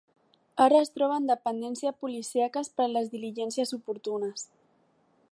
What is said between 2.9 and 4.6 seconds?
les diligències oportunes.